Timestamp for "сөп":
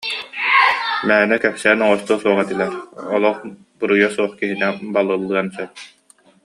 5.55-5.71